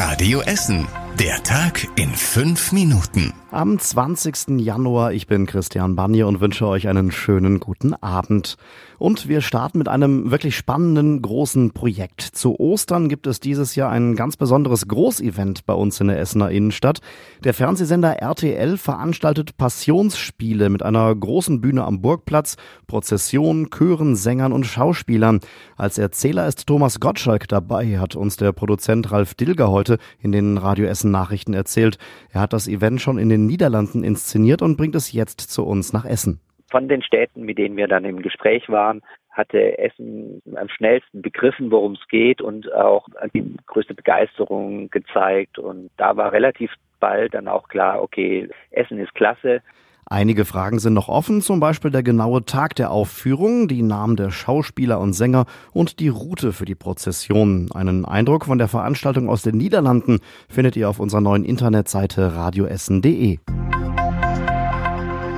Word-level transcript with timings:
Radio 0.00 0.42
Essen. 0.42 0.86
Der 1.18 1.42
Tag 1.42 1.88
in 1.96 2.14
fünf 2.14 2.70
Minuten. 2.70 3.34
Am 3.50 3.78
20. 3.78 4.60
Januar, 4.60 5.12
ich 5.12 5.26
bin 5.26 5.46
Christian 5.46 5.96
Banje 5.96 6.26
und 6.26 6.42
wünsche 6.42 6.66
euch 6.66 6.86
einen 6.86 7.10
schönen 7.10 7.60
guten 7.60 7.94
Abend. 7.94 8.58
Und 8.98 9.26
wir 9.28 9.40
starten 9.40 9.78
mit 9.78 9.88
einem 9.88 10.30
wirklich 10.30 10.56
spannenden 10.56 11.22
großen 11.22 11.70
Projekt. 11.70 12.20
Zu 12.20 12.58
Ostern 12.58 13.08
gibt 13.08 13.26
es 13.26 13.40
dieses 13.40 13.74
Jahr 13.74 13.90
ein 13.90 14.16
ganz 14.16 14.36
besonderes 14.36 14.88
Großevent 14.88 15.64
bei 15.64 15.72
uns 15.72 16.00
in 16.00 16.08
der 16.08 16.18
Essener 16.18 16.50
Innenstadt. 16.50 16.98
Der 17.42 17.54
Fernsehsender 17.54 18.16
RTL 18.16 18.76
veranstaltet 18.76 19.56
Passionsspiele 19.56 20.68
mit 20.68 20.82
einer 20.82 21.14
großen 21.14 21.60
Bühne 21.60 21.84
am 21.84 22.02
Burgplatz, 22.02 22.56
Prozession, 22.86 23.70
Chören, 23.70 24.16
Sängern 24.16 24.52
und 24.52 24.66
Schauspielern. 24.66 25.40
Als 25.76 25.96
Erzähler 25.96 26.46
ist 26.48 26.66
Thomas 26.66 26.98
Gottschalk 26.98 27.46
dabei, 27.46 27.98
hat 27.98 28.16
uns 28.16 28.36
der 28.36 28.52
Produzent 28.52 29.12
Ralf 29.12 29.34
Dilger 29.34 29.70
heute 29.70 29.98
in 30.20 30.32
den 30.32 30.58
Radio 30.58 30.86
Essen 30.86 31.12
Nachrichten 31.12 31.54
erzählt. 31.54 31.98
Er 32.30 32.40
hat 32.40 32.52
das 32.52 32.66
Event 32.66 33.00
schon 33.00 33.16
in 33.16 33.28
den 33.28 33.37
Niederlanden 33.46 34.04
inszeniert 34.04 34.62
und 34.62 34.76
bringt 34.76 34.94
es 34.94 35.12
jetzt 35.12 35.40
zu 35.40 35.64
uns 35.64 35.92
nach 35.92 36.04
Essen 36.04 36.40
von 36.70 36.88
den 36.88 37.02
Städten, 37.02 37.42
mit 37.42 37.58
denen 37.58 37.76
wir 37.76 37.88
dann 37.88 38.04
im 38.04 38.22
Gespräch 38.22 38.68
waren, 38.68 39.02
hatte 39.30 39.78
Essen 39.78 40.42
am 40.56 40.68
schnellsten 40.68 41.22
begriffen, 41.22 41.70
worum 41.70 41.92
es 41.92 42.08
geht 42.08 42.40
und 42.40 42.72
auch 42.74 43.08
die 43.32 43.56
größte 43.66 43.94
Begeisterung 43.94 44.90
gezeigt. 44.90 45.58
Und 45.58 45.90
da 45.96 46.16
war 46.16 46.32
relativ 46.32 46.72
bald 47.00 47.34
dann 47.34 47.48
auch 47.48 47.68
klar, 47.68 48.02
okay, 48.02 48.48
Essen 48.70 48.98
ist 48.98 49.14
klasse. 49.14 49.62
Einige 50.10 50.46
Fragen 50.46 50.78
sind 50.78 50.94
noch 50.94 51.08
offen, 51.08 51.42
zum 51.42 51.60
Beispiel 51.60 51.90
der 51.90 52.02
genaue 52.02 52.42
Tag 52.46 52.74
der 52.76 52.90
Aufführung, 52.90 53.68
die 53.68 53.82
Namen 53.82 54.16
der 54.16 54.30
Schauspieler 54.30 55.00
und 55.00 55.12
Sänger 55.12 55.44
und 55.72 56.00
die 56.00 56.08
Route 56.08 56.54
für 56.54 56.64
die 56.64 56.74
Prozession. 56.74 57.70
Einen 57.72 58.06
Eindruck 58.06 58.46
von 58.46 58.56
der 58.56 58.68
Veranstaltung 58.68 59.28
aus 59.28 59.42
den 59.42 59.58
Niederlanden 59.58 60.20
findet 60.48 60.76
ihr 60.76 60.88
auf 60.88 60.98
unserer 60.98 61.20
neuen 61.20 61.44
Internetseite 61.44 62.34
radioessen.de. 62.34 63.38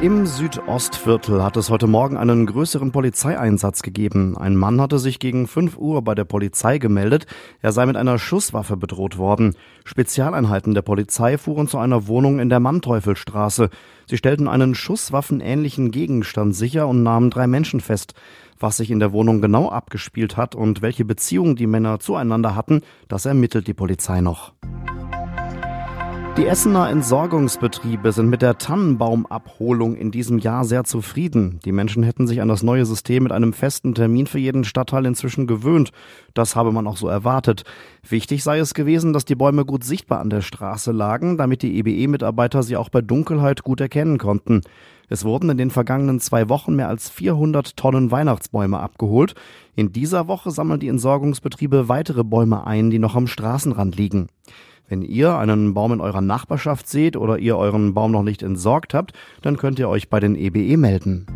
Im 0.02 0.24
Südostviertel 0.24 1.42
hat 1.42 1.58
es 1.58 1.68
heute 1.68 1.86
Morgen 1.86 2.16
einen 2.16 2.46
größeren 2.46 2.90
Polizeieinsatz 2.90 3.82
gegeben. 3.82 4.34
Ein 4.34 4.56
Mann 4.56 4.80
hatte 4.80 4.98
sich 4.98 5.18
gegen 5.18 5.46
5 5.46 5.76
Uhr 5.76 6.00
bei 6.00 6.14
der 6.14 6.24
Polizei 6.24 6.78
gemeldet. 6.78 7.26
Er 7.60 7.72
sei 7.72 7.84
mit 7.84 7.98
einer 7.98 8.18
Schusswaffe 8.18 8.78
bedroht 8.78 9.18
worden. 9.18 9.54
Spezialeinheiten 9.84 10.72
der 10.72 10.80
Polizei 10.80 11.36
fuhren 11.36 11.68
zu 11.68 11.76
einer 11.76 12.06
Wohnung 12.06 12.38
in 12.38 12.48
der 12.48 12.60
Manteuffelstraße. 12.60 13.68
Sie 14.06 14.16
stellten 14.16 14.48
einen 14.48 14.74
schusswaffenähnlichen 14.74 15.90
Gegenstand 15.90 16.56
sicher 16.56 16.88
und 16.88 17.02
nahmen 17.02 17.28
drei 17.28 17.46
Menschen 17.46 17.80
fest. 17.80 18.14
Was 18.58 18.78
sich 18.78 18.90
in 18.90 19.00
der 19.00 19.12
Wohnung 19.12 19.42
genau 19.42 19.68
abgespielt 19.68 20.38
hat 20.38 20.54
und 20.54 20.80
welche 20.80 21.04
Beziehungen 21.04 21.56
die 21.56 21.66
Männer 21.66 22.00
zueinander 22.00 22.56
hatten, 22.56 22.80
das 23.08 23.26
ermittelt 23.26 23.66
die 23.66 23.74
Polizei 23.74 24.22
noch. 24.22 24.54
Die 26.40 26.46
Essener 26.46 26.88
Entsorgungsbetriebe 26.88 28.12
sind 28.12 28.30
mit 28.30 28.40
der 28.40 28.56
Tannenbaumabholung 28.56 29.94
in 29.94 30.10
diesem 30.10 30.38
Jahr 30.38 30.64
sehr 30.64 30.84
zufrieden. 30.84 31.60
Die 31.66 31.70
Menschen 31.70 32.02
hätten 32.02 32.26
sich 32.26 32.40
an 32.40 32.48
das 32.48 32.62
neue 32.62 32.86
System 32.86 33.24
mit 33.24 33.32
einem 33.32 33.52
festen 33.52 33.94
Termin 33.94 34.26
für 34.26 34.38
jeden 34.38 34.64
Stadtteil 34.64 35.04
inzwischen 35.04 35.46
gewöhnt. 35.46 35.90
Das 36.32 36.56
habe 36.56 36.72
man 36.72 36.86
auch 36.86 36.96
so 36.96 37.08
erwartet. 37.08 37.64
Wichtig 38.08 38.42
sei 38.42 38.58
es 38.58 38.72
gewesen, 38.72 39.12
dass 39.12 39.26
die 39.26 39.34
Bäume 39.34 39.66
gut 39.66 39.84
sichtbar 39.84 40.20
an 40.20 40.30
der 40.30 40.40
Straße 40.40 40.92
lagen, 40.92 41.36
damit 41.36 41.60
die 41.60 41.76
EBE-Mitarbeiter 41.78 42.62
sie 42.62 42.78
auch 42.78 42.88
bei 42.88 43.02
Dunkelheit 43.02 43.62
gut 43.62 43.82
erkennen 43.82 44.16
konnten. 44.16 44.62
Es 45.10 45.26
wurden 45.26 45.50
in 45.50 45.58
den 45.58 45.70
vergangenen 45.70 46.20
zwei 46.20 46.48
Wochen 46.48 46.74
mehr 46.74 46.88
als 46.88 47.10
400 47.10 47.76
Tonnen 47.76 48.10
Weihnachtsbäume 48.10 48.80
abgeholt. 48.80 49.34
In 49.76 49.92
dieser 49.92 50.26
Woche 50.26 50.52
sammeln 50.52 50.80
die 50.80 50.88
Entsorgungsbetriebe 50.88 51.90
weitere 51.90 52.24
Bäume 52.24 52.66
ein, 52.66 52.88
die 52.88 52.98
noch 52.98 53.14
am 53.14 53.26
Straßenrand 53.26 53.94
liegen. 53.98 54.28
Wenn 54.90 55.02
ihr 55.02 55.38
einen 55.38 55.72
Baum 55.72 55.92
in 55.92 56.00
eurer 56.00 56.20
Nachbarschaft 56.20 56.88
seht 56.88 57.16
oder 57.16 57.38
ihr 57.38 57.56
euren 57.56 57.94
Baum 57.94 58.10
noch 58.10 58.24
nicht 58.24 58.42
entsorgt 58.42 58.92
habt, 58.92 59.12
dann 59.40 59.56
könnt 59.56 59.78
ihr 59.78 59.88
euch 59.88 60.08
bei 60.08 60.18
den 60.18 60.34
EBE 60.34 60.58
e 60.58 60.76
melden. 60.76 61.26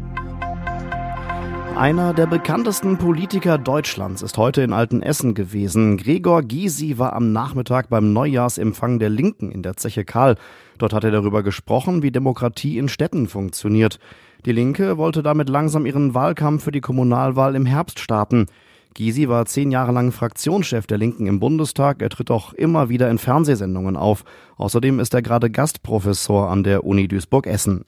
Einer 1.77 2.15
der 2.15 2.27
bekanntesten 2.27 2.99
Politiker 2.99 3.57
Deutschlands 3.57 4.23
ist 4.23 4.39
heute 4.39 4.63
in 4.63 4.73
Altenessen 4.73 5.35
gewesen. 5.35 5.99
Gregor 5.99 6.43
Gysi 6.43 6.99
war 6.99 7.13
am 7.13 7.31
Nachmittag 7.31 7.91
beim 7.91 8.13
Neujahrsempfang 8.13 8.99
der 8.99 9.11
Linken 9.11 9.53
in 9.53 9.63
der 9.63 9.77
Zeche 9.77 10.05
Karl. 10.05 10.35
Dort 10.79 10.93
hat 10.93 11.05
er 11.05 11.13
darüber 11.13 11.45
gesprochen, 11.45 12.03
wie 12.03 12.11
Demokratie 12.11 12.77
in 12.77 12.89
Städten 12.89 13.29
funktioniert. 13.29 14.01
Die 14.47 14.53
Linke 14.53 14.99
wollte 14.99 15.23
damit 15.23 15.49
langsam 15.49 15.87
ihren 15.87 16.13
Wahlkampf 16.13 16.65
für 16.65 16.73
die 16.73 16.81
Kommunalwahl 16.81 17.55
im 17.55 17.67
Herbst 17.67 18.01
starten. 18.01 18.47
Gysi 18.95 19.29
war 19.29 19.45
zehn 19.47 19.73
Jahre 19.73 19.91
lang 19.91 20.13
Fraktionschef 20.13 20.87
der 20.87 20.99
Linken 20.99 21.27
im 21.27 21.41
Bundestag. 21.41 22.01
Er 22.01 22.11
tritt 22.11 22.31
auch 22.31 22.53
immer 22.53 22.89
wieder 22.89 23.11
in 23.11 23.19
Fernsehsendungen 23.19 23.97
auf. 23.97 24.25
Außerdem 24.57 25.01
ist 25.01 25.13
er 25.15 25.23
gerade 25.23 25.51
Gastprofessor 25.51 26.49
an 26.49 26.63
der 26.63 26.85
Uni 26.85 27.09
Duisburg-Essen. 27.09 27.85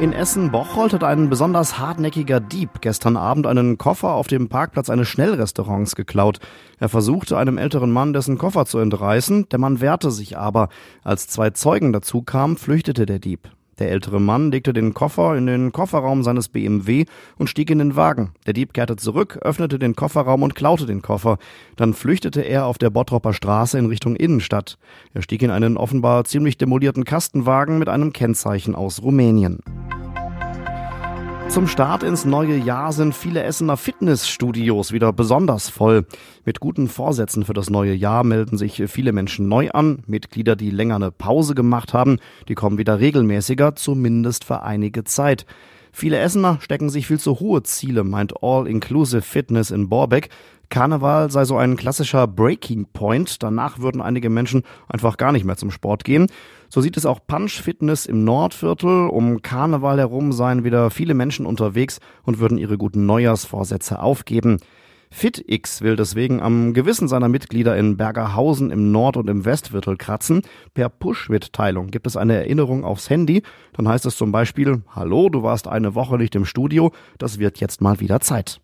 In 0.00 0.14
Essen-Bocholt 0.14 0.94
hat 0.94 1.04
ein 1.04 1.28
besonders 1.28 1.78
hartnäckiger 1.78 2.40
Dieb 2.40 2.80
gestern 2.80 3.18
Abend 3.18 3.46
einen 3.46 3.76
Koffer 3.76 4.14
auf 4.14 4.28
dem 4.28 4.48
Parkplatz 4.48 4.88
eines 4.88 5.08
Schnellrestaurants 5.08 5.94
geklaut. 5.94 6.38
Er 6.80 6.88
versuchte 6.88 7.36
einem 7.36 7.58
älteren 7.58 7.92
Mann 7.92 8.14
dessen 8.14 8.38
Koffer 8.38 8.64
zu 8.64 8.78
entreißen, 8.78 9.48
der 9.50 9.60
Mann 9.60 9.80
wehrte 9.82 10.10
sich 10.10 10.38
aber. 10.38 10.70
Als 11.04 11.28
zwei 11.28 11.50
Zeugen 11.50 11.92
dazu 11.92 12.22
kamen, 12.22 12.56
flüchtete 12.56 13.04
der 13.04 13.18
Dieb. 13.18 13.50
Der 13.78 13.90
ältere 13.90 14.20
Mann 14.20 14.50
legte 14.50 14.72
den 14.72 14.94
Koffer 14.94 15.36
in 15.36 15.46
den 15.46 15.72
Kofferraum 15.72 16.22
seines 16.22 16.48
BMW 16.48 17.06
und 17.38 17.48
stieg 17.48 17.70
in 17.70 17.78
den 17.78 17.96
Wagen. 17.96 18.32
Der 18.46 18.52
Dieb 18.52 18.74
kehrte 18.74 18.96
zurück, 18.96 19.38
öffnete 19.42 19.78
den 19.78 19.96
Kofferraum 19.96 20.42
und 20.42 20.54
klaute 20.54 20.86
den 20.86 21.02
Koffer. 21.02 21.38
Dann 21.76 21.94
flüchtete 21.94 22.42
er 22.42 22.66
auf 22.66 22.78
der 22.78 22.90
Bottropper 22.90 23.32
Straße 23.32 23.78
in 23.78 23.86
Richtung 23.86 24.16
Innenstadt. 24.16 24.78
Er 25.14 25.22
stieg 25.22 25.42
in 25.42 25.50
einen 25.50 25.76
offenbar 25.76 26.24
ziemlich 26.24 26.58
demolierten 26.58 27.04
Kastenwagen 27.04 27.78
mit 27.78 27.88
einem 27.88 28.12
Kennzeichen 28.12 28.74
aus 28.74 29.02
Rumänien. 29.02 29.60
Zum 31.52 31.66
Start 31.66 32.02
ins 32.02 32.24
neue 32.24 32.56
Jahr 32.56 32.94
sind 32.94 33.14
viele 33.14 33.42
Essener 33.42 33.76
Fitnessstudios 33.76 34.90
wieder 34.90 35.12
besonders 35.12 35.68
voll. 35.68 36.06
Mit 36.46 36.60
guten 36.60 36.88
Vorsätzen 36.88 37.44
für 37.44 37.52
das 37.52 37.68
neue 37.68 37.92
Jahr 37.92 38.24
melden 38.24 38.56
sich 38.56 38.82
viele 38.86 39.12
Menschen 39.12 39.48
neu 39.48 39.68
an. 39.70 40.02
Mitglieder, 40.06 40.56
die 40.56 40.70
länger 40.70 40.94
eine 40.94 41.10
Pause 41.10 41.54
gemacht 41.54 41.92
haben, 41.92 42.20
die 42.48 42.54
kommen 42.54 42.78
wieder 42.78 43.00
regelmäßiger, 43.00 43.74
zumindest 43.74 44.44
für 44.44 44.62
einige 44.62 45.04
Zeit. 45.04 45.44
Viele 45.92 46.18
Essener 46.18 46.58
stecken 46.60 46.88
sich 46.88 47.06
viel 47.06 47.20
zu 47.20 47.38
hohe 47.38 47.62
Ziele, 47.62 48.02
meint 48.02 48.42
All-Inclusive 48.42 49.22
Fitness 49.22 49.70
in 49.70 49.88
Borbeck. 49.90 50.30
Karneval 50.70 51.30
sei 51.30 51.44
so 51.44 51.58
ein 51.58 51.76
klassischer 51.76 52.26
Breaking 52.26 52.86
Point. 52.94 53.42
Danach 53.42 53.78
würden 53.78 54.00
einige 54.00 54.30
Menschen 54.30 54.62
einfach 54.88 55.18
gar 55.18 55.30
nicht 55.30 55.44
mehr 55.44 55.58
zum 55.58 55.70
Sport 55.70 56.02
gehen. 56.02 56.28
So 56.70 56.80
sieht 56.80 56.96
es 56.96 57.04
auch 57.04 57.20
Punch 57.26 57.60
Fitness 57.60 58.06
im 58.06 58.24
Nordviertel. 58.24 59.08
Um 59.08 59.42
Karneval 59.42 59.98
herum 59.98 60.32
seien 60.32 60.64
wieder 60.64 60.90
viele 60.90 61.12
Menschen 61.12 61.44
unterwegs 61.44 62.00
und 62.22 62.38
würden 62.38 62.56
ihre 62.56 62.78
guten 62.78 63.04
Neujahrsvorsätze 63.04 64.00
aufgeben. 64.00 64.60
FitX 65.12 65.82
will 65.82 65.94
deswegen 65.94 66.40
am 66.40 66.72
Gewissen 66.72 67.06
seiner 67.06 67.28
Mitglieder 67.28 67.76
in 67.76 67.96
Bergerhausen 67.98 68.70
im 68.70 68.90
Nord- 68.90 69.18
und 69.18 69.28
im 69.28 69.44
Westviertel 69.44 69.96
kratzen. 69.96 70.42
Per 70.74 70.88
Push-Mitteilung 70.88 71.88
gibt 71.88 72.06
es 72.06 72.16
eine 72.16 72.34
Erinnerung 72.34 72.84
aufs 72.84 73.10
Handy. 73.10 73.42
Dann 73.74 73.86
heißt 73.86 74.06
es 74.06 74.16
zum 74.16 74.32
Beispiel, 74.32 74.82
Hallo, 74.88 75.28
du 75.28 75.42
warst 75.42 75.68
eine 75.68 75.94
Woche 75.94 76.16
nicht 76.16 76.34
im 76.34 76.46
Studio, 76.46 76.92
das 77.18 77.38
wird 77.38 77.60
jetzt 77.60 77.82
mal 77.82 78.00
wieder 78.00 78.20
Zeit. 78.20 78.60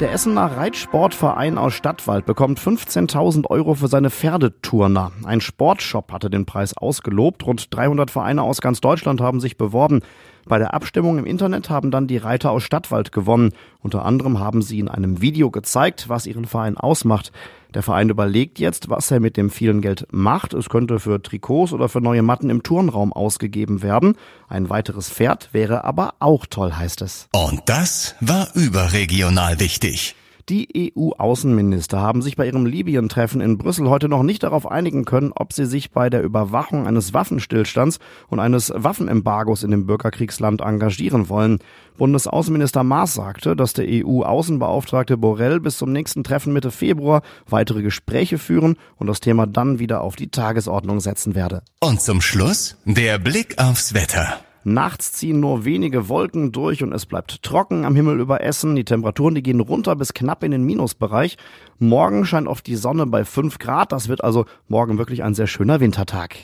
Der 0.00 0.12
Essener 0.12 0.58
Reitsportverein 0.58 1.56
aus 1.56 1.72
Stadtwald 1.72 2.26
bekommt 2.26 2.60
15.000 2.60 3.46
Euro 3.46 3.72
für 3.72 3.88
seine 3.88 4.10
Pferdeturner. 4.10 5.12
Ein 5.24 5.40
Sportshop 5.40 6.12
hatte 6.12 6.28
den 6.28 6.44
Preis 6.44 6.76
ausgelobt. 6.76 7.46
Rund 7.46 7.74
300 7.74 8.10
Vereine 8.10 8.42
aus 8.42 8.60
ganz 8.60 8.82
Deutschland 8.82 9.22
haben 9.22 9.40
sich 9.40 9.56
beworben. 9.56 10.02
Bei 10.44 10.58
der 10.58 10.74
Abstimmung 10.74 11.16
im 11.16 11.24
Internet 11.24 11.70
haben 11.70 11.90
dann 11.90 12.08
die 12.08 12.18
Reiter 12.18 12.50
aus 12.50 12.62
Stadtwald 12.62 13.10
gewonnen. 13.10 13.54
Unter 13.80 14.04
anderem 14.04 14.38
haben 14.38 14.60
sie 14.60 14.80
in 14.80 14.88
einem 14.88 15.22
Video 15.22 15.50
gezeigt, 15.50 16.10
was 16.10 16.26
ihren 16.26 16.44
Verein 16.44 16.76
ausmacht. 16.76 17.32
Der 17.76 17.82
Verein 17.82 18.08
überlegt 18.08 18.58
jetzt, 18.58 18.88
was 18.88 19.10
er 19.10 19.20
mit 19.20 19.36
dem 19.36 19.50
vielen 19.50 19.82
Geld 19.82 20.06
macht. 20.10 20.54
Es 20.54 20.70
könnte 20.70 20.98
für 20.98 21.20
Trikots 21.20 21.74
oder 21.74 21.90
für 21.90 22.00
neue 22.00 22.22
Matten 22.22 22.48
im 22.48 22.62
Turnraum 22.62 23.12
ausgegeben 23.12 23.82
werden. 23.82 24.16
Ein 24.48 24.70
weiteres 24.70 25.10
Pferd 25.10 25.50
wäre 25.52 25.84
aber 25.84 26.14
auch 26.18 26.46
toll, 26.46 26.72
heißt 26.72 27.02
es. 27.02 27.28
Und 27.34 27.60
das 27.66 28.14
war 28.22 28.48
überregional 28.54 29.60
wichtig. 29.60 30.14
Die 30.48 30.92
EU-Außenminister 30.96 32.00
haben 32.00 32.22
sich 32.22 32.36
bei 32.36 32.46
ihrem 32.46 32.66
Libyen-Treffen 32.66 33.40
in 33.40 33.58
Brüssel 33.58 33.90
heute 33.90 34.08
noch 34.08 34.22
nicht 34.22 34.44
darauf 34.44 34.70
einigen 34.70 35.04
können, 35.04 35.32
ob 35.34 35.52
sie 35.52 35.66
sich 35.66 35.90
bei 35.90 36.08
der 36.08 36.22
Überwachung 36.22 36.86
eines 36.86 37.12
Waffenstillstands 37.12 37.98
und 38.28 38.38
eines 38.38 38.72
Waffenembargos 38.72 39.64
in 39.64 39.72
dem 39.72 39.86
Bürgerkriegsland 39.86 40.60
engagieren 40.60 41.28
wollen. 41.28 41.58
Bundesaußenminister 41.98 42.84
Maas 42.84 43.14
sagte, 43.14 43.56
dass 43.56 43.72
der 43.72 43.86
EU-Außenbeauftragte 43.88 45.16
Borrell 45.16 45.58
bis 45.58 45.78
zum 45.78 45.90
nächsten 45.90 46.22
Treffen 46.22 46.52
Mitte 46.52 46.70
Februar 46.70 47.22
weitere 47.48 47.82
Gespräche 47.82 48.38
führen 48.38 48.76
und 48.98 49.08
das 49.08 49.18
Thema 49.18 49.48
dann 49.48 49.80
wieder 49.80 50.02
auf 50.02 50.14
die 50.14 50.28
Tagesordnung 50.28 51.00
setzen 51.00 51.34
werde. 51.34 51.62
Und 51.80 52.00
zum 52.00 52.20
Schluss 52.20 52.76
der 52.84 53.18
Blick 53.18 53.58
aufs 53.58 53.94
Wetter. 53.94 54.38
Nachts 54.68 55.12
ziehen 55.12 55.38
nur 55.38 55.64
wenige 55.64 56.08
Wolken 56.08 56.50
durch 56.50 56.82
und 56.82 56.92
es 56.92 57.06
bleibt 57.06 57.40
trocken 57.44 57.84
am 57.84 57.94
Himmel 57.94 58.18
über 58.18 58.40
Essen. 58.40 58.74
Die 58.74 58.82
Temperaturen, 58.82 59.36
die 59.36 59.42
gehen 59.44 59.60
runter 59.60 59.94
bis 59.94 60.12
knapp 60.12 60.42
in 60.42 60.50
den 60.50 60.64
Minusbereich. 60.64 61.36
Morgen 61.78 62.26
scheint 62.26 62.48
oft 62.48 62.66
die 62.66 62.74
Sonne 62.74 63.06
bei 63.06 63.24
5 63.24 63.60
Grad. 63.60 63.92
Das 63.92 64.08
wird 64.08 64.24
also 64.24 64.44
morgen 64.66 64.98
wirklich 64.98 65.22
ein 65.22 65.34
sehr 65.34 65.46
schöner 65.46 65.78
Wintertag. 65.78 66.34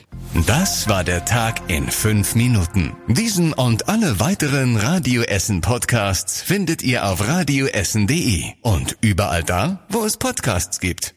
Das 0.47 0.87
war 0.87 1.03
der 1.03 1.25
Tag 1.25 1.63
in 1.67 1.85
5 1.89 2.35
Minuten. 2.35 2.93
Diesen 3.09 3.51
und 3.51 3.89
alle 3.89 4.21
weiteren 4.21 4.77
Radio 4.77 5.23
Essen 5.23 5.59
Podcasts 5.59 6.41
findet 6.41 6.81
ihr 6.81 7.05
auf 7.05 7.27
radioessen.de 7.27 8.43
und 8.61 8.95
überall 9.01 9.43
da, 9.43 9.79
wo 9.89 10.05
es 10.05 10.15
Podcasts 10.15 10.79
gibt. 10.79 11.11